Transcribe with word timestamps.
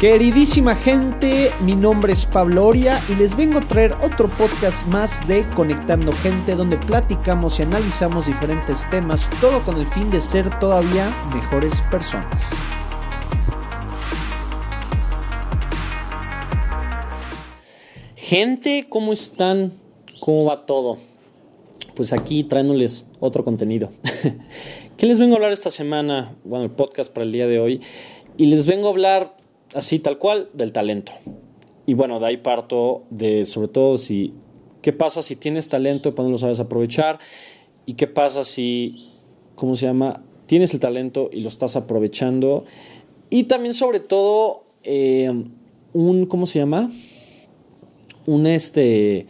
Queridísima 0.00 0.74
gente, 0.74 1.52
mi 1.60 1.76
nombre 1.76 2.12
es 2.12 2.26
Pablo 2.26 2.66
Oria 2.66 3.00
y 3.08 3.14
les 3.14 3.36
vengo 3.36 3.58
a 3.58 3.60
traer 3.60 3.94
otro 4.02 4.28
podcast 4.28 4.84
más 4.88 5.26
de 5.28 5.48
Conectando 5.50 6.12
Gente 6.12 6.56
donde 6.56 6.76
platicamos 6.76 7.60
y 7.60 7.62
analizamos 7.62 8.26
diferentes 8.26 8.90
temas, 8.90 9.30
todo 9.40 9.62
con 9.64 9.76
el 9.78 9.86
fin 9.86 10.10
de 10.10 10.20
ser 10.20 10.58
todavía 10.58 11.14
mejores 11.32 11.80
personas. 11.92 12.50
Gente, 18.16 18.86
¿cómo 18.88 19.12
están? 19.12 19.74
¿Cómo 20.18 20.46
va 20.46 20.66
todo? 20.66 20.98
Pues 21.94 22.12
aquí 22.12 22.42
trayéndoles 22.42 23.06
otro 23.20 23.44
contenido. 23.44 23.90
¿Qué 24.96 25.06
les 25.06 25.20
vengo 25.20 25.34
a 25.34 25.36
hablar 25.36 25.52
esta 25.52 25.70
semana? 25.70 26.34
Bueno, 26.42 26.64
el 26.64 26.72
podcast 26.72 27.12
para 27.12 27.24
el 27.24 27.30
día 27.30 27.46
de 27.46 27.60
hoy. 27.60 27.80
Y 28.36 28.46
les 28.46 28.66
vengo 28.66 28.88
a 28.88 28.90
hablar 28.90 29.43
así 29.74 29.98
tal 29.98 30.18
cual 30.18 30.48
del 30.52 30.72
talento. 30.72 31.12
Y 31.86 31.94
bueno, 31.94 32.20
de 32.20 32.26
ahí 32.26 32.36
parto 32.38 33.04
de 33.10 33.44
sobre 33.46 33.68
todo 33.68 33.98
si 33.98 34.32
qué 34.80 34.92
pasa 34.92 35.22
si 35.22 35.36
tienes 35.36 35.68
talento 35.68 36.08
y 36.08 36.12
cuando 36.12 36.32
lo 36.32 36.38
sabes 36.38 36.60
aprovechar 36.60 37.18
y 37.86 37.94
qué 37.94 38.06
pasa 38.06 38.44
si 38.44 39.12
¿cómo 39.54 39.76
se 39.76 39.86
llama? 39.86 40.22
tienes 40.46 40.74
el 40.74 40.80
talento 40.80 41.30
y 41.32 41.40
lo 41.40 41.48
estás 41.48 41.76
aprovechando 41.76 42.64
y 43.30 43.44
también 43.44 43.74
sobre 43.74 44.00
todo 44.00 44.64
eh, 44.82 45.30
un 45.92 46.26
¿cómo 46.26 46.46
se 46.46 46.58
llama? 46.58 46.90
una 48.26 48.54
este 48.54 49.26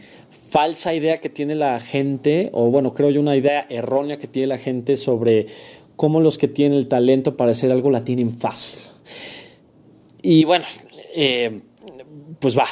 falsa 0.51 0.95
idea 0.95 1.19
que 1.19 1.29
tiene 1.29 1.57
la 1.57 1.81
gente 1.81 2.51
o 2.53 2.71
bueno, 2.71 2.95
creo 2.95 3.11
yo 3.11 3.21
una 3.21 3.37
idea 3.37 3.67
errónea 3.69 4.19
que 4.19 4.29
tiene 4.29 4.47
la 4.47 4.59
gente 4.59 4.97
sobre 4.97 5.47
cómo 5.97 6.21
los 6.21 6.39
que 6.39 6.49
tienen 6.49 6.79
el 6.79 6.87
talento 6.87 7.37
para 7.37 7.53
hacer 7.53 7.73
algo 7.73 7.91
la 7.91 8.05
tienen 8.05 8.39
fácil. 8.39 8.91
Y 10.25 10.45
bueno, 10.45 10.65
eh, 11.15 11.61
pues 12.41 12.57
va. 12.57 12.67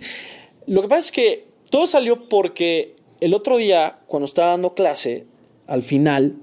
Lo 0.66 0.82
que 0.82 0.88
pasa 0.88 1.00
es 1.00 1.10
que 1.10 1.48
todo 1.70 1.86
salió 1.86 2.28
porque 2.28 2.96
el 3.20 3.32
otro 3.32 3.56
día, 3.56 4.00
cuando 4.06 4.26
estaba 4.26 4.48
dando 4.48 4.74
clase, 4.74 5.26
al 5.66 5.82
final, 5.82 6.36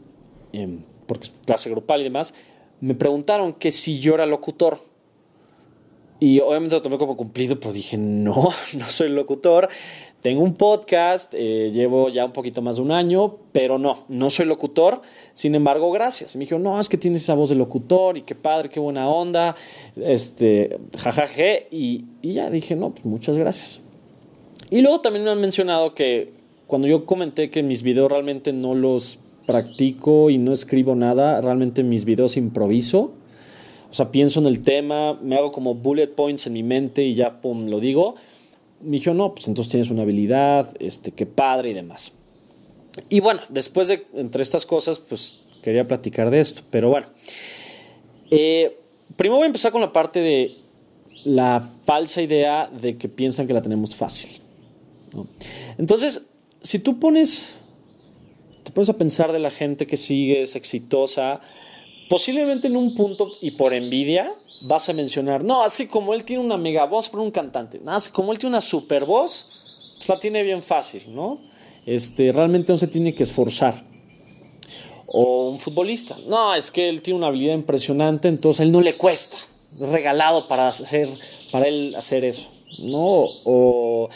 em, 0.52 0.82
porque 1.06 1.26
es 1.28 1.34
clase 1.46 1.70
grupal 1.70 2.02
y 2.02 2.06
demás, 2.06 2.34
me 2.82 2.96
preguntaron 2.96 3.54
que 3.54 3.70
si 3.70 4.00
yo 4.00 4.16
era 4.16 4.26
locutor. 4.26 4.89
Y 6.20 6.40
obviamente 6.42 6.76
lo 6.76 6.82
tomé 6.82 6.98
como 6.98 7.16
cumplido, 7.16 7.60
pero 7.60 7.72
dije, 7.72 7.98
no, 7.98 8.50
no 8.78 8.86
soy 8.86 9.10
locutor. 9.10 9.70
Tengo 10.22 10.44
un 10.44 10.56
podcast, 10.56 11.34
eh, 11.34 11.72
llevo 11.72 12.10
ya 12.10 12.26
un 12.26 12.34
poquito 12.34 12.62
más 12.62 12.76
de 12.76 12.82
un 12.82 12.92
año, 12.92 13.38
pero 13.54 13.80
no, 13.80 14.04
no 14.10 14.30
soy 14.30 14.46
locutor. 14.46 15.02
Sin 15.32 15.56
embargo, 15.56 15.92
gracias. 15.92 16.36
Me 16.36 16.44
dijo, 16.44 16.60
no, 16.60 16.78
es 16.80 16.90
que 16.90 16.98
tienes 16.98 17.24
esa 17.24 17.36
voz 17.36 17.50
de 17.50 17.56
locutor 17.56 18.18
y 18.18 18.24
qué 18.24 18.36
padre, 18.36 18.68
qué 18.68 18.82
buena 18.82 19.08
onda. 19.08 19.56
Este, 19.96 20.78
jajaje. 20.98 21.68
Y, 21.72 22.04
y 22.22 22.34
ya 22.34 22.50
dije, 22.50 22.76
no, 22.76 22.92
pues 22.92 23.06
muchas 23.06 23.38
gracias. 23.38 23.80
Y 24.70 24.82
luego 24.82 25.00
también 25.00 25.24
me 25.24 25.32
han 25.32 25.40
mencionado 25.40 25.94
que 25.94 26.34
cuando 26.68 26.88
yo 26.90 27.06
comenté 27.06 27.50
que 27.50 27.64
mis 27.64 27.82
videos 27.82 28.12
realmente 28.12 28.52
no 28.52 28.76
los 28.76 29.20
practico 29.48 30.30
y 30.30 30.38
no 30.38 30.54
escribo 30.54 30.96
nada, 30.96 31.40
realmente 31.42 31.82
mis 31.82 32.04
videos 32.04 32.36
improviso. 32.36 33.14
O 33.90 33.94
sea, 33.94 34.12
pienso 34.12 34.40
en 34.40 34.46
el 34.46 34.62
tema, 34.62 35.14
me 35.22 35.36
hago 35.36 35.52
como 35.52 35.74
bullet 35.74 36.08
points 36.08 36.48
en 36.48 36.54
mi 36.54 36.64
mente 36.64 37.04
y 37.04 37.16
ya, 37.16 37.42
pum, 37.42 37.68
lo 37.68 37.80
digo 37.80 38.16
me 38.82 38.98
dijo, 38.98 39.14
no, 39.14 39.34
pues 39.34 39.48
entonces 39.48 39.72
tienes 39.72 39.90
una 39.90 40.04
habilidad, 40.04 40.76
este, 40.80 41.12
qué 41.12 41.26
padre 41.26 41.72
y 41.72 41.74
demás. 41.74 42.14
Y 43.10 43.20
bueno, 43.20 43.42
después 43.50 43.88
de, 43.88 44.06
entre 44.14 44.44
estas 44.44 44.66
cosas, 44.66 45.00
pues 45.00 45.46
quería 45.62 45.88
platicar 45.88 46.30
de 46.30 46.40
esto, 46.40 46.62
pero 46.70 46.90
bueno. 46.90 47.08
Eh, 48.32 48.78
primero 49.16 49.38
voy 49.38 49.44
a 49.44 49.48
empezar 49.48 49.72
con 49.72 49.82
la 49.82 49.92
parte 49.92 50.22
de 50.22 50.52
la 51.26 51.68
falsa 51.86 52.22
idea 52.22 52.68
de 52.68 52.98
que 52.98 53.10
piensan 53.10 53.48
que 53.48 53.54
la 53.54 53.62
tenemos 53.62 53.96
fácil. 53.96 54.42
Entonces, 55.78 56.28
si 56.62 56.80
tú 56.80 57.00
pones, 57.00 57.58
te 58.64 58.72
pones 58.72 58.90
a 58.90 58.98
pensar 58.98 59.32
de 59.32 59.40
la 59.40 59.52
gente 59.52 59.88
que 59.88 59.98
sigue, 59.98 60.42
es 60.42 60.56
exitosa, 60.56 61.42
posiblemente 62.10 62.68
en 62.68 62.76
un 62.76 62.96
punto 62.96 63.32
y 63.40 63.52
por 63.52 63.74
envidia, 63.74 64.34
vas 64.62 64.90
a 64.90 64.94
mencionar, 64.94 65.44
no, 65.44 65.66
es 65.66 65.78
que 65.78 65.88
como 65.88 66.14
él 66.14 66.26
tiene 66.26 66.44
una 66.44 66.58
mega 66.58 66.86
voz 66.86 67.08
para 67.08 67.24
un 67.24 67.32
cantante, 67.32 67.80
nada, 67.80 67.98
es 67.98 68.10
como 68.10 68.32
él 68.32 68.38
tiene 68.38 68.56
una 68.56 68.62
super 68.62 69.06
voz, 69.06 69.94
pues 69.98 70.10
la 70.10 70.20
tiene 70.20 70.44
bien 70.44 70.62
fácil, 70.62 71.04
¿no? 71.10 71.40
Este, 71.86 72.32
realmente 72.32 72.74
no 72.74 72.80
se 72.80 72.88
tiene 72.88 73.16
que 73.16 73.24
esforzar. 73.24 73.82
O 75.08 75.50
un 75.50 75.60
futbolista, 75.60 76.18
no, 76.28 76.54
es 76.54 76.70
que 76.70 76.90
él 76.90 77.02
tiene 77.02 77.18
una 77.18 77.28
habilidad 77.28 77.54
impresionante, 77.54 78.28
entonces 78.28 78.60
a 78.60 78.64
él 78.64 78.72
no 78.72 78.82
le 78.82 78.96
cuesta, 78.98 79.38
regalado 79.80 80.48
para 80.48 80.68
hacer, 80.68 81.10
para 81.52 81.68
él 81.68 81.96
hacer 81.96 82.26
eso, 82.26 82.50
¿no? 82.80 83.28
O 83.46 84.10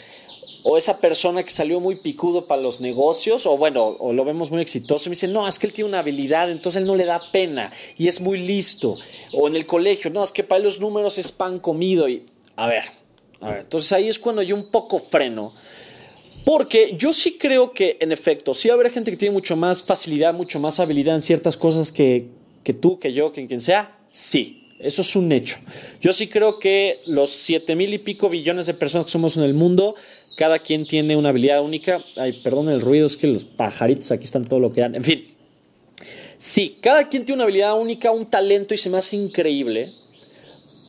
o 0.66 0.78
esa 0.78 0.98
persona 0.98 1.42
que 1.42 1.50
salió 1.50 1.78
muy 1.78 1.96
picudo 1.96 2.46
para 2.46 2.62
los 2.62 2.80
negocios, 2.80 3.44
o 3.44 3.58
bueno, 3.58 3.84
o 3.84 4.14
lo 4.14 4.24
vemos 4.24 4.50
muy 4.50 4.62
exitoso, 4.62 5.04
y 5.06 5.10
me 5.10 5.14
dice, 5.14 5.28
no, 5.28 5.46
es 5.46 5.58
que 5.58 5.66
él 5.66 5.74
tiene 5.74 5.90
una 5.90 5.98
habilidad, 5.98 6.50
entonces 6.50 6.80
él 6.80 6.88
no 6.88 6.96
le 6.96 7.04
da 7.04 7.20
pena 7.30 7.70
y 7.98 8.08
es 8.08 8.20
muy 8.22 8.38
listo. 8.38 8.96
O 9.32 9.46
en 9.46 9.56
el 9.56 9.66
colegio, 9.66 10.10
no, 10.10 10.24
es 10.24 10.32
que 10.32 10.42
para 10.42 10.62
los 10.62 10.80
números 10.80 11.18
es 11.18 11.30
pan 11.30 11.58
comido. 11.58 12.08
Y 12.08 12.22
a 12.56 12.66
ver, 12.66 12.82
a 13.40 13.50
ver, 13.50 13.60
entonces 13.60 13.92
ahí 13.92 14.08
es 14.08 14.18
cuando 14.18 14.42
yo 14.42 14.56
un 14.56 14.70
poco 14.70 14.98
freno. 14.98 15.52
Porque 16.46 16.94
yo 16.96 17.12
sí 17.12 17.36
creo 17.38 17.72
que, 17.72 17.98
en 18.00 18.10
efecto, 18.10 18.54
sí 18.54 18.70
haber 18.70 18.90
gente 18.90 19.10
que 19.10 19.16
tiene 19.18 19.34
mucho 19.34 19.56
más 19.56 19.82
facilidad, 19.82 20.32
mucho 20.32 20.60
más 20.60 20.80
habilidad 20.80 21.14
en 21.14 21.22
ciertas 21.22 21.58
cosas 21.58 21.92
que, 21.92 22.28
que 22.62 22.72
tú, 22.72 22.98
que 22.98 23.12
yo, 23.12 23.32
que 23.32 23.46
quien 23.46 23.60
sea. 23.60 23.98
Sí, 24.10 24.64
eso 24.78 25.02
es 25.02 25.16
un 25.16 25.30
hecho. 25.32 25.56
Yo 26.00 26.12
sí 26.12 26.26
creo 26.26 26.58
que 26.58 27.00
los 27.06 27.30
siete 27.30 27.76
mil 27.76 27.94
y 27.94 27.98
pico 27.98 28.28
billones 28.28 28.66
de 28.66 28.74
personas 28.74 29.06
que 29.06 29.12
somos 29.12 29.36
en 29.36 29.42
el 29.42 29.54
mundo 29.54 29.94
cada 30.36 30.58
quien 30.58 30.86
tiene 30.86 31.16
una 31.16 31.30
habilidad 31.30 31.62
única. 31.62 32.02
Ay, 32.16 32.40
perdón 32.42 32.68
el 32.68 32.80
ruido, 32.80 33.06
es 33.06 33.16
que 33.16 33.26
los 33.26 33.44
pajaritos 33.44 34.10
aquí 34.10 34.24
están 34.24 34.44
todo 34.44 34.60
lo 34.60 34.72
que 34.72 34.80
dan. 34.80 34.94
En 34.94 35.04
fin. 35.04 35.34
Sí, 36.36 36.78
cada 36.80 37.08
quien 37.08 37.24
tiene 37.24 37.36
una 37.36 37.44
habilidad 37.44 37.78
única, 37.78 38.10
un 38.10 38.26
talento 38.26 38.74
y 38.74 38.76
se 38.76 38.90
me 38.90 38.98
hace 38.98 39.16
increíble. 39.16 39.92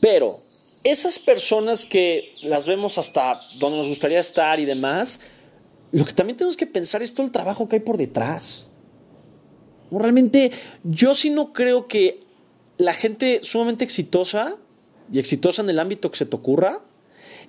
Pero 0.01 0.35
esas 0.83 1.19
personas 1.19 1.85
que 1.85 2.33
las 2.41 2.67
vemos 2.67 2.97
hasta 2.97 3.39
donde 3.57 3.77
nos 3.77 3.87
gustaría 3.87 4.19
estar 4.19 4.59
y 4.59 4.65
demás, 4.65 5.19
lo 5.91 6.05
que 6.05 6.13
también 6.13 6.37
tenemos 6.37 6.57
que 6.57 6.67
pensar 6.67 7.01
es 7.01 7.13
todo 7.13 7.25
el 7.25 7.31
trabajo 7.31 7.67
que 7.67 7.77
hay 7.77 7.79
por 7.81 7.97
detrás. 7.97 8.69
Realmente, 9.91 10.51
yo 10.83 11.15
sí 11.15 11.29
no 11.29 11.53
creo 11.53 11.87
que 11.87 12.19
la 12.77 12.93
gente 12.93 13.39
sumamente 13.43 13.83
exitosa 13.83 14.57
y 15.11 15.19
exitosa 15.19 15.61
en 15.61 15.69
el 15.69 15.79
ámbito 15.79 16.11
que 16.11 16.17
se 16.17 16.25
te 16.25 16.35
ocurra, 16.35 16.81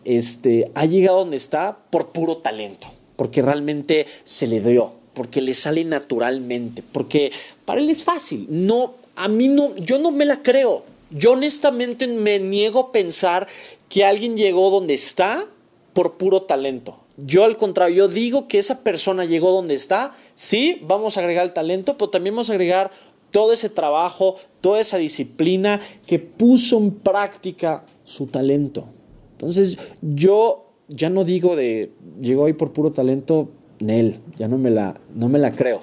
este, 0.07 0.71
ha 0.75 0.87
llegado 0.87 1.19
donde 1.19 1.37
está 1.37 1.77
por 1.91 2.09
puro 2.09 2.39
talento, 2.39 2.87
porque 3.17 3.43
realmente 3.43 4.07
se 4.25 4.47
le 4.47 4.61
dio, 4.61 4.93
porque 5.15 5.41
le 5.41 5.53
sale 5.53 5.85
naturalmente, 5.85 6.83
porque 6.93 7.33
para 7.65 7.81
él 7.81 7.91
es 7.91 8.05
fácil. 8.05 8.47
No, 8.49 8.95
a 9.17 9.29
mí 9.29 9.49
no, 9.49 9.75
yo 9.77 9.99
no 9.99 10.13
me 10.13 10.25
la 10.25 10.43
creo. 10.43 10.85
Yo 11.11 11.33
honestamente 11.33 12.07
me 12.07 12.39
niego 12.39 12.81
a 12.81 12.93
pensar 12.93 13.47
que 13.89 14.05
alguien 14.05 14.37
llegó 14.37 14.71
donde 14.71 14.95
está 14.95 15.45
por 15.93 16.15
puro 16.15 16.43
talento. 16.43 17.01
Yo 17.17 17.45
al 17.45 17.57
contrario, 17.57 17.97
yo 17.97 18.09
digo 18.09 18.47
que 18.47 18.59
esa 18.59 18.85
persona 18.85 19.25
llegó 19.25 19.51
donde 19.51 19.75
está, 19.75 20.15
sí, 20.35 20.79
vamos 20.83 21.17
a 21.17 21.21
agregar 21.21 21.45
el 21.45 21.53
talento, 21.53 21.97
pero 21.97 22.11
también 22.11 22.35
vamos 22.35 22.51
a 22.51 22.53
agregar 22.53 22.91
todo 23.31 23.53
ese 23.53 23.71
trabajo, 23.71 24.37
toda 24.61 24.81
esa 24.81 24.99
disciplina 24.99 25.81
que 26.07 26.19
puso 26.19 26.79
en 26.79 26.91
práctica 26.91 27.85
su 28.05 28.27
talento. 28.27 28.87
Entonces, 29.37 29.79
yo 30.01 30.65
ya 30.89 31.11
no 31.11 31.25
digo 31.25 31.57
de 31.57 31.91
llegó 32.21 32.47
ahí 32.47 32.53
por 32.53 32.73
puro 32.73 32.91
talento, 32.91 33.49
Nel, 33.81 34.21
ya 34.37 34.49
no 34.49 34.57
me 34.57 34.71
la, 34.71 34.99
no 35.15 35.29
me 35.29 35.39
la 35.39 35.51
creo. 35.51 35.83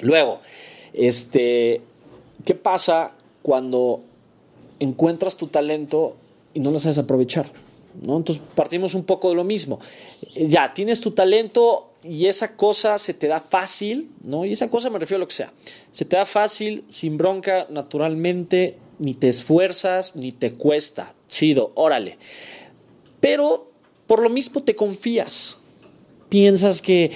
Luego, 0.00 0.38
este, 0.92 1.80
¿qué 2.44 2.54
pasa 2.54 3.12
cuando 3.42 4.00
encuentras 4.80 5.36
tu 5.36 5.46
talento 5.46 6.16
y 6.52 6.60
no 6.60 6.70
lo 6.70 6.80
sabes 6.80 6.98
aprovechar? 6.98 7.46
¿no? 8.02 8.16
Entonces 8.16 8.42
partimos 8.54 8.94
un 8.94 9.04
poco 9.04 9.28
de 9.28 9.36
lo 9.36 9.44
mismo. 9.44 9.78
Ya, 10.34 10.74
tienes 10.74 11.00
tu 11.00 11.12
talento 11.12 11.92
y 12.02 12.26
esa 12.26 12.56
cosa 12.56 12.98
se 12.98 13.14
te 13.14 13.28
da 13.28 13.40
fácil, 13.40 14.10
¿no? 14.22 14.44
Y 14.44 14.52
esa 14.52 14.68
cosa 14.68 14.90
me 14.90 14.98
refiero 14.98 15.18
a 15.18 15.20
lo 15.20 15.28
que 15.28 15.34
sea. 15.34 15.52
Se 15.90 16.04
te 16.04 16.16
da 16.16 16.26
fácil, 16.26 16.84
sin 16.88 17.16
bronca, 17.16 17.66
naturalmente, 17.70 18.76
ni 18.98 19.14
te 19.14 19.28
esfuerzas, 19.28 20.16
ni 20.16 20.32
te 20.32 20.54
cuesta. 20.54 21.14
Chido, 21.28 21.72
órale. 21.74 22.18
Pero 23.24 23.70
por 24.06 24.22
lo 24.22 24.28
mismo 24.28 24.62
te 24.62 24.76
confías. 24.76 25.56
Piensas 26.28 26.82
que, 26.82 27.10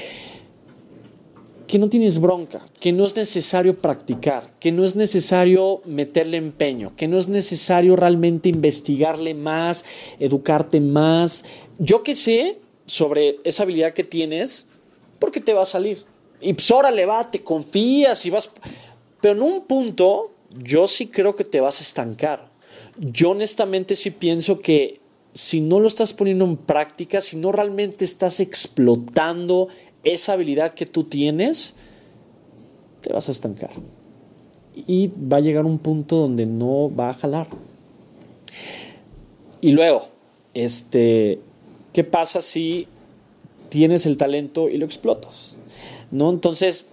que 1.67 1.79
no 1.79 1.91
tienes 1.91 2.19
bronca, 2.19 2.65
que 2.81 2.93
no 2.93 3.05
es 3.05 3.15
necesario 3.15 3.79
practicar, 3.79 4.55
que 4.59 4.73
no 4.73 4.85
es 4.85 4.97
necesario 4.97 5.83
meterle 5.85 6.39
empeño, 6.39 6.97
que 6.97 7.09
no 7.09 7.19
es 7.19 7.29
necesario 7.29 7.95
realmente 7.95 8.49
investigarle 8.49 9.35
más, 9.35 9.85
educarte 10.19 10.81
más. 10.81 11.45
Yo 11.79 12.03
que 12.03 12.15
sé 12.15 12.59
sobre 12.87 13.41
esa 13.45 13.65
habilidad 13.65 13.93
que 13.93 14.05
tienes, 14.05 14.67
porque 15.19 15.43
te 15.43 15.53
va 15.53 15.61
a 15.61 15.67
salir. 15.67 16.07
Y 16.41 16.55
pues 16.55 16.71
órale, 16.71 17.05
va, 17.05 17.31
te 17.31 17.43
confías 17.43 18.25
y 18.25 18.31
vas. 18.31 18.51
Pero 19.21 19.35
en 19.35 19.43
un 19.43 19.67
punto, 19.67 20.31
yo 20.57 20.89
sí 20.89 21.09
creo 21.09 21.37
que 21.37 21.45
te 21.45 21.61
vas 21.61 21.81
a 21.81 21.83
estancar. 21.83 22.49
yo 22.97 23.33
honestamente 23.33 23.95
sí 23.95 24.11
pienso 24.11 24.61
que 24.61 25.07
si 25.39 25.61
no 25.61 25.79
lo 25.79 25.87
estás 25.87 26.15
poniendo 26.15 26.45
en 26.45 26.57
práctica, 26.57 27.21
si 27.21 27.37
no 27.37 27.53
realmente 27.53 28.05
estás 28.05 28.41
explotando 28.41 29.69
esa 30.03 30.33
habilidad 30.33 30.75
que 30.75 30.85
tú 30.85 31.05
tienes, 31.05 31.77
te 33.03 33.13
vas 33.13 33.29
a 33.29 33.31
estancar. 33.31 33.71
Y 34.75 35.13
va 35.17 35.37
a 35.37 35.41
llegar 35.41 35.65
un 35.65 35.79
punto 35.79 36.17
donde 36.17 36.45
no 36.45 36.93
va 36.93 37.11
a 37.11 37.15
jalar. 37.15 37.47
Y 39.61 39.71
luego, 39.71 40.09
este, 40.55 41.39
¿qué 41.93 42.03
pasa 42.03 42.43
si 42.43 42.89
tienes 43.69 44.07
el 44.07 44.17
talento 44.17 44.69
y 44.69 44.77
lo 44.77 44.87
explotas? 44.87 45.55
¿No? 46.11 46.31
Entonces, 46.31 46.87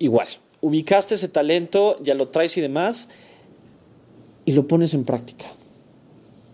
igual, 0.00 0.26
ubicaste 0.60 1.14
ese 1.14 1.28
talento, 1.28 2.02
ya 2.02 2.14
lo 2.14 2.26
traes 2.26 2.56
y 2.56 2.62
demás, 2.62 3.10
y 4.44 4.54
lo 4.54 4.66
pones 4.66 4.92
en 4.92 5.04
práctica. 5.04 5.46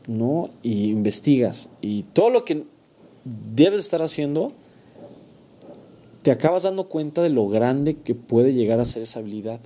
¿No? 0.08 0.50
Y 0.62 0.90
investigas. 0.90 1.70
Y 1.80 2.02
todo 2.02 2.30
lo 2.30 2.44
que 2.44 2.64
debes 3.54 3.80
estar 3.80 4.02
haciendo, 4.02 4.50
te 6.22 6.32
acabas 6.32 6.64
dando 6.64 6.88
cuenta 6.88 7.22
de 7.22 7.30
lo 7.30 7.48
grande 7.48 7.94
que 7.94 8.16
puede 8.16 8.54
llegar 8.54 8.80
a 8.80 8.84
ser 8.84 9.02
esa 9.02 9.20
habilidad. 9.20 9.60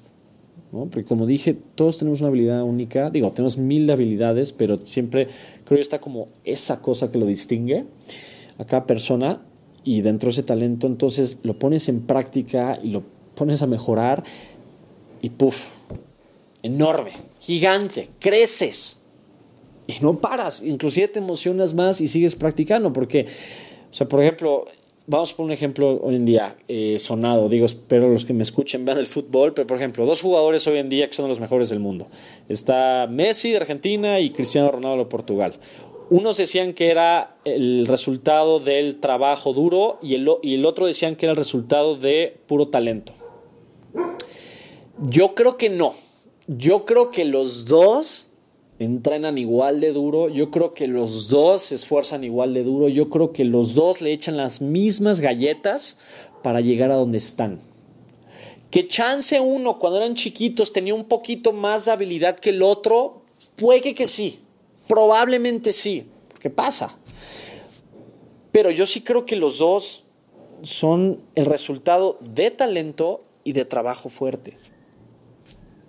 ¿no? 0.73 0.87
Porque 0.87 1.05
como 1.05 1.27
dije, 1.27 1.57
todos 1.75 1.99
tenemos 1.99 2.21
una 2.21 2.29
habilidad 2.29 2.63
única, 2.63 3.09
digo, 3.09 3.31
tenemos 3.33 3.57
mil 3.57 3.91
habilidades, 3.91 4.53
pero 4.53 4.85
siempre 4.85 5.29
creo 5.65 5.77
que 5.77 5.83
está 5.83 6.01
como 6.01 6.29
esa 6.45 6.83
cosa 6.83 7.11
que 7.11 7.19
lo 7.19 7.27
distingue 7.27 7.85
a 8.59 8.65
cada 8.65 8.87
persona 8.87 9.43
y 9.85 10.01
dentro 10.01 10.29
de 10.29 10.33
ese 10.33 10.43
talento, 10.43 10.87
entonces 10.87 11.39
lo 11.43 11.59
pones 11.59 11.89
en 11.89 12.03
práctica 12.03 12.79
y 12.83 12.89
lo 12.89 13.03
pones 13.35 13.63
a 13.63 13.67
mejorar 13.67 14.25
y 15.21 15.31
puff, 15.31 15.67
enorme, 16.63 17.13
gigante, 17.39 18.09
creces 18.19 19.02
y 19.87 19.95
no 20.01 20.21
paras, 20.21 20.63
inclusive 20.65 21.09
te 21.09 21.19
emocionas 21.19 21.75
más 21.75 22.01
y 22.01 22.09
sigues 22.09 22.37
practicando, 22.37 22.93
porque, 22.93 23.27
o 23.91 23.95
sea, 23.95 24.09
por 24.09 24.23
ejemplo, 24.23 24.67
vamos 25.07 25.35
por 25.35 25.45
un 25.45 25.53
ejemplo 25.53 26.01
hoy 26.03 26.17
en 26.17 26.25
día 26.25 26.57
eh, 26.69 26.99
sonado, 26.99 27.49
digo, 27.49 27.67
espero 27.67 28.09
los 28.09 28.25
que 28.25 28.33
me 28.33 28.43
escuchen 28.43 28.85
vean 28.85 28.99
el 28.99 29.07
fútbol, 29.07 29.55
pero 29.55 29.67
por 29.67 29.77
ejemplo, 29.77 30.07
dos 30.07 30.23
jugadores 30.23 30.67
hoy 30.67 30.79
en 30.79 30.89
día 30.89 31.09
que 31.09 31.15
son 31.15 31.29
los 31.29 31.41
mejores 31.41 31.69
del 31.69 31.81
mundo. 31.81 32.07
Está 32.49 33.07
Messi 33.11 33.51
de 33.51 33.59
Argentina 33.59 34.21
y 34.21 34.31
Cristiano 34.31 34.71
Ronaldo 34.71 35.05
de 35.05 35.11
Portugal. 35.11 35.55
Unos 36.11 36.37
decían 36.37 36.75
que 36.75 36.91
era 36.91 37.37
el 37.45 37.87
resultado 37.87 38.61
del 38.61 39.01
trabajo 39.01 39.53
duro 39.55 39.99
y 40.03 40.15
el, 40.15 40.29
y 40.43 40.55
el 40.55 40.67
otro 40.67 40.87
decían 40.87 41.17
que 41.17 41.27
era 41.27 41.31
el 41.31 41.39
resultado 41.39 41.97
de 41.97 42.37
puro 42.47 42.69
talento. 42.69 43.15
Yo 45.01 45.35
creo 45.35 45.57
que 45.57 45.71
no. 45.71 45.95
Yo 46.47 46.85
creo 46.85 47.09
que 47.09 47.25
los 47.25 47.65
dos 47.65 48.32
entrenan 48.85 49.39
igual 49.39 49.81
de 49.81 49.93
duro, 49.93 50.29
yo 50.29 50.51
creo 50.51 50.75
que 50.75 50.87
los 50.87 51.29
dos 51.29 51.63
se 51.63 51.75
esfuerzan 51.75 52.25
igual 52.25 52.55
de 52.55 52.65
duro, 52.65 52.89
yo 52.89 53.11
creo 53.11 53.33
que 53.33 53.45
los 53.45 53.75
dos 53.75 54.01
le 54.01 54.13
echan 54.13 54.37
las 54.37 54.61
mismas 54.61 55.21
galletas 55.21 55.99
para 56.43 56.61
llegar 56.61 56.91
a 56.91 56.97
donde 56.97 57.19
están. 57.19 57.61
Que 58.71 58.87
chance 58.87 59.39
uno 59.41 59.79
cuando 59.79 59.99
eran 59.99 60.15
chiquitos 60.15 60.73
tenía 60.73 60.95
un 60.95 61.05
poquito 61.05 61.53
más 61.53 61.85
de 61.85 61.93
habilidad 61.93 62.39
que 62.39 62.51
el 62.51 62.63
otro, 62.63 63.23
puede 63.57 63.95
que 63.95 64.07
sí, 64.07 64.41
probablemente 64.89 65.73
sí, 65.73 66.07
porque 66.29 66.51
pasa. 66.51 66.99
Pero 68.51 68.71
yo 68.71 68.87
sí 68.87 69.03
creo 69.03 69.27
que 69.27 69.37
los 69.37 69.59
dos 69.59 70.05
son 70.63 71.21
el 71.35 71.47
resultado 71.47 72.19
de 72.21 72.51
talento 72.51 73.23
y 73.45 73.53
de 73.53 73.65
trabajo 73.65 74.09
fuerte. 74.09 74.57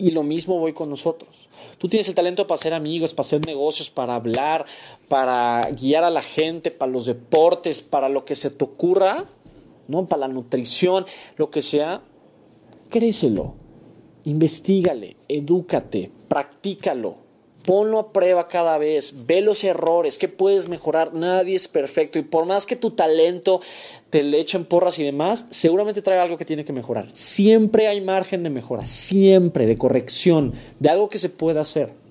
Y 0.03 0.11
lo 0.11 0.21
mismo 0.21 0.59
voy 0.59 0.73
con 0.73 0.89
nosotros. 0.89 1.47
Tú 1.77 1.87
tienes 1.87 2.09
el 2.09 2.13
talento 2.13 2.45
para 2.45 2.59
hacer 2.59 2.73
amigos, 2.73 3.13
para 3.13 3.25
hacer 3.25 3.45
negocios, 3.45 3.89
para 3.89 4.15
hablar, 4.15 4.65
para 5.07 5.61
guiar 5.79 6.03
a 6.03 6.09
la 6.09 6.21
gente, 6.21 6.71
para 6.71 6.91
los 6.91 7.05
deportes, 7.05 7.81
para 7.81 8.09
lo 8.09 8.25
que 8.25 8.35
se 8.35 8.49
te 8.49 8.65
ocurra, 8.65 9.23
¿no? 9.87 10.05
Para 10.05 10.27
la 10.27 10.27
nutrición, 10.27 11.05
lo 11.37 11.49
que 11.49 11.61
sea. 11.61 12.01
Crécelo, 12.89 13.53
investigale, 14.25 15.15
edúcate, 15.29 16.11
practícalo, 16.27 17.19
ponlo 17.65 17.99
a 17.99 18.13
prueba 18.13 18.47
cada 18.47 18.77
vez, 18.77 19.25
ve 19.25 19.41
los 19.41 19.63
errores, 19.63 20.17
qué 20.17 20.27
puedes 20.27 20.67
mejorar, 20.67 21.13
nadie 21.13 21.55
es 21.55 21.67
perfecto 21.67 22.19
y 22.19 22.23
por 22.23 22.45
más 22.45 22.65
que 22.65 22.75
tu 22.75 22.91
talento 22.91 23.61
te 24.09 24.21
le 24.21 24.39
echen 24.39 24.65
porras 24.65 24.99
y 24.99 25.03
demás, 25.03 25.47
seguramente 25.49 26.01
trae 26.01 26.19
algo 26.19 26.37
que 26.37 26.45
tiene 26.45 26.65
que 26.65 26.73
mejorar. 26.73 27.07
Siempre 27.13 27.87
hay 27.87 28.01
margen 28.01 28.43
de 28.43 28.49
mejora, 28.49 28.85
siempre 28.85 29.65
de 29.65 29.77
corrección, 29.77 30.53
de 30.79 30.89
algo 30.89 31.09
que 31.09 31.17
se 31.17 31.29
pueda 31.29 31.61
hacer. 31.61 32.03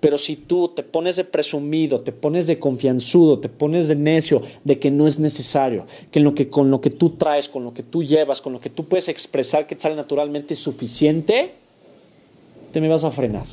Pero 0.00 0.18
si 0.18 0.34
tú 0.34 0.68
te 0.68 0.82
pones 0.82 1.14
de 1.14 1.22
presumido, 1.22 2.00
te 2.00 2.10
pones 2.10 2.48
de 2.48 2.58
confianzudo, 2.58 3.38
te 3.38 3.48
pones 3.48 3.86
de 3.86 3.94
necio, 3.94 4.42
de 4.64 4.80
que 4.80 4.90
no 4.90 5.06
es 5.06 5.20
necesario, 5.20 5.86
que, 6.10 6.18
lo 6.18 6.34
que 6.34 6.48
con 6.48 6.72
lo 6.72 6.80
que 6.80 6.90
tú 6.90 7.10
traes, 7.10 7.48
con 7.48 7.62
lo 7.62 7.72
que 7.72 7.84
tú 7.84 8.02
llevas, 8.02 8.40
con 8.40 8.52
lo 8.52 8.60
que 8.60 8.68
tú 8.68 8.86
puedes 8.86 9.08
expresar 9.08 9.68
que 9.68 9.78
sale 9.78 9.94
naturalmente 9.94 10.56
suficiente, 10.56 11.54
te 12.72 12.80
me 12.80 12.88
vas 12.88 13.04
a 13.04 13.12
frenar. 13.12 13.46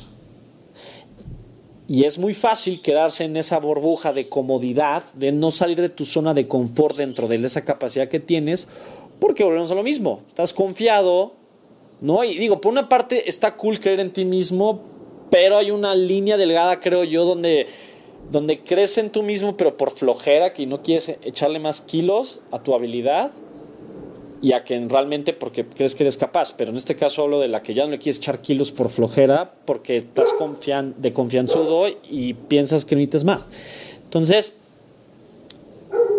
Y 1.90 2.04
es 2.04 2.18
muy 2.18 2.34
fácil 2.34 2.80
quedarse 2.82 3.24
en 3.24 3.36
esa 3.36 3.58
burbuja 3.58 4.12
de 4.12 4.28
comodidad, 4.28 5.02
de 5.14 5.32
no 5.32 5.50
salir 5.50 5.80
de 5.80 5.88
tu 5.88 6.04
zona 6.04 6.34
de 6.34 6.46
confort 6.46 6.96
dentro 6.96 7.26
de 7.26 7.44
esa 7.44 7.64
capacidad 7.64 8.06
que 8.06 8.20
tienes, 8.20 8.68
porque 9.18 9.42
volvemos 9.42 9.72
a 9.72 9.74
lo 9.74 9.82
mismo. 9.82 10.22
Estás 10.28 10.54
confiado, 10.54 11.32
¿no? 12.00 12.22
Y 12.22 12.38
digo, 12.38 12.60
por 12.60 12.70
una 12.70 12.88
parte 12.88 13.28
está 13.28 13.56
cool 13.56 13.80
creer 13.80 13.98
en 13.98 14.12
ti 14.12 14.24
mismo, 14.24 14.82
pero 15.32 15.56
hay 15.56 15.72
una 15.72 15.96
línea 15.96 16.36
delgada, 16.36 16.78
creo 16.78 17.02
yo, 17.02 17.24
donde, 17.24 17.66
donde 18.30 18.60
crees 18.60 18.96
en 18.96 19.10
tú 19.10 19.24
mismo, 19.24 19.56
pero 19.56 19.76
por 19.76 19.90
flojera, 19.90 20.52
que 20.52 20.68
no 20.68 20.82
quieres 20.82 21.16
echarle 21.22 21.58
más 21.58 21.80
kilos 21.80 22.42
a 22.52 22.62
tu 22.62 22.72
habilidad 22.72 23.32
y 24.42 24.52
a 24.52 24.64
que 24.64 24.78
realmente 24.88 25.32
porque 25.32 25.66
crees 25.66 25.94
que 25.94 26.02
eres 26.04 26.16
capaz. 26.16 26.54
Pero 26.56 26.70
en 26.70 26.76
este 26.76 26.96
caso 26.96 27.22
hablo 27.22 27.40
de 27.40 27.48
la 27.48 27.62
que 27.62 27.74
ya 27.74 27.84
no 27.84 27.90
le 27.90 27.98
quieres 27.98 28.18
echar 28.18 28.40
kilos 28.40 28.72
por 28.72 28.88
flojera 28.88 29.52
porque 29.64 29.96
estás 29.96 30.32
confian 30.32 30.94
de 30.98 31.12
confianzudo 31.12 31.88
y 32.08 32.34
piensas 32.34 32.84
que 32.84 32.96
necesitas 32.96 33.24
más. 33.24 33.48
Entonces, 34.04 34.54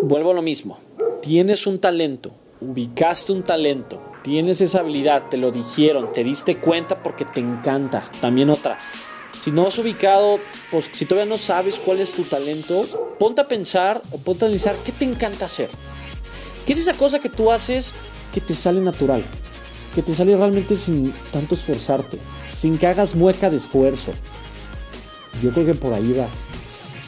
vuelvo 0.02 0.30
a 0.30 0.34
lo 0.34 0.42
mismo. 0.42 0.78
Tienes 1.20 1.66
un 1.66 1.78
talento, 1.78 2.32
ubicaste 2.60 3.32
un 3.32 3.42
talento, 3.42 4.02
tienes 4.22 4.60
esa 4.60 4.80
habilidad, 4.80 5.28
te 5.28 5.36
lo 5.36 5.50
dijeron, 5.50 6.12
te 6.12 6.24
diste 6.24 6.56
cuenta 6.56 7.02
porque 7.02 7.24
te 7.24 7.40
encanta. 7.40 8.02
También 8.20 8.50
otra. 8.50 8.78
Si 9.34 9.50
no 9.50 9.66
has 9.66 9.78
ubicado, 9.78 10.40
pues 10.70 10.90
si 10.92 11.06
todavía 11.06 11.30
no 11.30 11.38
sabes 11.38 11.78
cuál 11.78 12.00
es 12.00 12.12
tu 12.12 12.22
talento, 12.22 12.84
ponte 13.18 13.40
a 13.40 13.48
pensar 13.48 14.02
o 14.10 14.18
ponte 14.18 14.44
a 14.44 14.48
analizar 14.48 14.76
qué 14.84 14.92
te 14.92 15.04
encanta 15.04 15.46
hacer. 15.46 15.70
¿Qué 16.66 16.72
es 16.72 16.78
esa 16.78 16.94
cosa 16.94 17.18
que 17.18 17.28
tú 17.28 17.50
haces 17.50 17.94
que 18.32 18.40
te 18.40 18.54
sale 18.54 18.80
natural, 18.80 19.22
que 19.94 20.02
te 20.02 20.14
sale 20.14 20.36
realmente 20.36 20.76
sin 20.78 21.12
tanto 21.30 21.54
esforzarte, 21.54 22.18
sin 22.48 22.78
que 22.78 22.86
hagas 22.86 23.14
mueca 23.14 23.50
de 23.50 23.58
esfuerzo. 23.58 24.12
Yo 25.42 25.50
creo 25.50 25.66
que 25.66 25.74
por 25.74 25.92
ahí 25.92 26.12
va. 26.12 26.28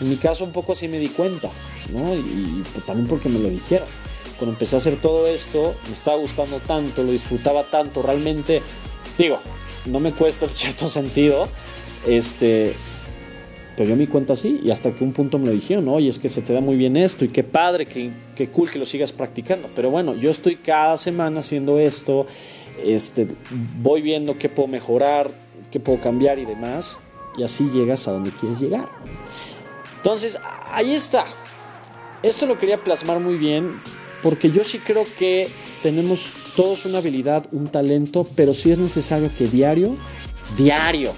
En 0.00 0.11
mi 0.11 0.16
caso 0.16 0.44
un 0.44 0.52
poco 0.52 0.73
así 0.73 0.87
me 0.87 0.99
di 0.99 1.08
cuenta, 1.08 1.50
¿no? 1.92 2.14
Y, 2.14 2.62
pues 2.73 2.84
también 2.84 3.08
porque 3.08 3.28
me 3.28 3.38
lo 3.38 3.49
dijeron. 3.49 3.88
Cuando 4.38 4.52
empecé 4.52 4.76
a 4.76 4.78
hacer 4.78 5.00
todo 5.00 5.26
esto, 5.28 5.75
me 5.87 5.92
estaba 5.92 6.16
gustando 6.16 6.58
tanto, 6.58 7.04
lo 7.04 7.12
disfrutaba 7.12 7.62
tanto, 7.62 8.02
realmente, 8.02 8.62
digo, 9.16 9.38
no 9.87 10.00
me 10.00 10.12
cuesta 10.12 10.46
en 10.46 10.52
cierto 10.52 10.88
sentido, 10.88 11.49
este, 12.06 12.75
pero 13.76 13.90
yo 13.90 13.96
me 13.96 14.08
cuenta 14.08 14.34
así 14.34 14.60
y 14.62 14.70
hasta 14.70 14.92
que 14.92 15.04
un 15.04 15.12
punto 15.12 15.38
me 15.38 15.46
lo 15.46 15.52
dijeron, 15.52 15.88
oye, 15.88 16.08
es 16.08 16.18
que 16.18 16.30
se 16.30 16.42
te 16.42 16.52
da 16.52 16.60
muy 16.60 16.76
bien 16.76 16.96
esto 16.96 17.24
y 17.24 17.28
qué 17.28 17.42
padre, 17.42 17.86
qué, 17.86 18.10
qué 18.34 18.48
cool 18.48 18.70
que 18.70 18.78
lo 18.78 18.86
sigas 18.86 19.12
practicando. 19.12 19.70
Pero 19.74 19.90
bueno, 19.90 20.14
yo 20.14 20.30
estoy 20.30 20.56
cada 20.56 20.96
semana 20.96 21.40
haciendo 21.40 21.78
esto, 21.78 22.26
este, 22.84 23.26
voy 23.80 24.02
viendo 24.02 24.38
qué 24.38 24.48
puedo 24.48 24.68
mejorar, 24.68 25.30
qué 25.70 25.80
puedo 25.80 26.00
cambiar 26.00 26.38
y 26.38 26.44
demás, 26.44 26.98
y 27.36 27.42
así 27.42 27.68
llegas 27.70 28.06
a 28.06 28.12
donde 28.12 28.30
quieres 28.30 28.60
llegar. 28.60 28.88
Entonces, 29.96 30.38
ahí 30.70 30.92
está. 30.92 31.24
Esto 32.22 32.46
lo 32.46 32.58
quería 32.58 32.82
plasmar 32.82 33.20
muy 33.20 33.36
bien 33.36 33.80
porque 34.22 34.50
yo 34.50 34.64
sí 34.64 34.78
creo 34.78 35.04
que 35.18 35.48
tenemos 35.82 36.32
todos 36.56 36.86
una 36.86 36.98
habilidad, 36.98 37.46
un 37.52 37.68
talento, 37.68 38.26
pero 38.34 38.54
sí 38.54 38.70
es 38.70 38.78
necesario 38.78 39.30
que 39.36 39.46
diario 39.46 39.94
diario, 40.56 41.14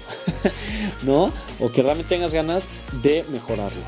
¿no? 1.03 1.31
O 1.59 1.69
que 1.69 1.81
realmente 1.81 2.15
tengas 2.15 2.33
ganas 2.33 2.67
de 3.01 3.25
mejorarlo. 3.31 3.81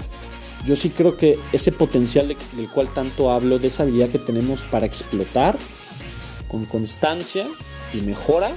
Yo 0.66 0.76
sí 0.76 0.90
creo 0.90 1.18
que 1.18 1.40
ese 1.54 1.72
potencial 1.72 2.28
del 2.28 2.70
cual 2.70 2.90
tanto 2.90 3.32
hablo, 3.32 3.60
de 3.60 3.68
esa 3.68 3.84
habilidad 3.84 4.10
que 4.10 4.20
tenemos 4.20 4.62
para 4.62 4.86
explotar 4.86 5.58
con 6.48 6.66
constancia 6.66 7.48
y 7.94 8.02
mejora, 8.02 8.50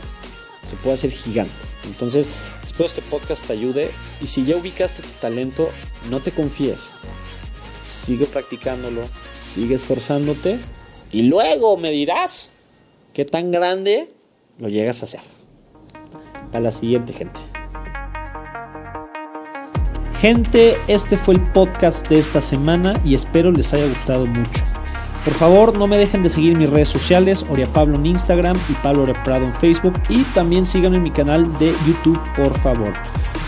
se 0.69 0.77
puede 0.77 0.95
hacer 0.95 1.13
gigante. 1.13 1.53
Entonces, 1.85 2.29
espero 2.63 2.87
este 2.87 3.03
podcast 3.03 3.47
te 3.47 3.53
ayude 3.53 3.91
y 4.21 4.27
si 4.27 4.45
ya 4.45 4.57
ubicaste 4.57 5.03
tu 5.03 5.11
talento, 5.21 5.69
no 6.11 6.21
te 6.21 6.33
confíes. 6.33 6.91
Sigue 7.87 8.27
practicándolo, 8.27 9.03
sigue 9.41 9.75
esforzándote 9.75 10.59
y 11.13 11.23
luego 11.23 11.77
me 11.77 11.91
dirás 11.91 12.51
qué 13.13 13.25
tan 13.25 13.51
grande 13.51 14.11
lo 14.59 14.69
llegas 14.69 15.03
a 15.03 15.05
hacer. 15.05 15.21
A 16.53 16.61
la 16.61 16.71
siguiente, 16.71 17.13
gente. 17.13 17.52
Gente, 20.23 20.79
este 20.87 21.19
fue 21.19 21.35
el 21.35 21.41
podcast 21.41 22.09
de 22.09 22.21
esta 22.21 22.41
semana 22.41 22.95
y 23.05 23.17
espero 23.17 23.51
les 23.51 23.75
haya 23.75 23.89
gustado 23.89 24.25
mucho. 24.25 24.63
Por 25.25 25.35
favor, 25.35 25.77
no 25.77 25.89
me 25.89 25.99
dejen 25.99 26.23
de 26.23 26.29
seguir 26.29 26.57
mis 26.57 26.71
redes 26.71 26.91
sociales, 26.91 27.45
Oria 27.49 27.67
Pablo 27.67 27.97
en 27.97 28.07
Instagram 28.07 28.57
y 28.69 28.73
Pablo 28.75 29.03
Oria 29.03 29.21
Prado 29.25 29.47
en 29.47 29.55
Facebook. 29.55 29.95
Y 30.09 30.23
también 30.33 30.65
síganme 30.65 30.99
en 30.99 31.03
mi 31.03 31.11
canal 31.11 31.59
de 31.59 31.75
YouTube, 31.89 32.21
por 32.37 32.57
favor. 32.61 32.93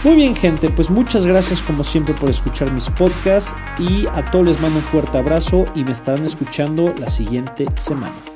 Muy 0.03 0.17
bien, 0.17 0.35
gente, 0.35 0.69
pues 0.69 0.91
muchas 0.91 1.25
gracias 1.25 1.63
como 1.63 1.85
siempre 1.85 2.13
por 2.13 2.29
escuchar 2.29 2.73
mis 2.73 2.91
podcasts. 2.91 3.55
Y 3.79 4.09
a 4.09 4.25
todos 4.33 4.45
les 4.45 4.61
mando 4.61 4.81
un 4.81 4.85
fuerte 4.85 5.17
abrazo 5.17 5.67
y 5.77 5.85
me 5.85 5.93
estarán 5.93 6.25
escuchando 6.25 6.93
la 6.99 7.09
siguiente 7.09 7.69
semana. 7.77 8.34